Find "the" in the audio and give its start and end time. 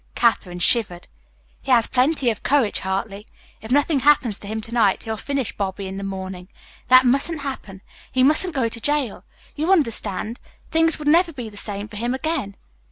5.97-6.03, 11.49-11.55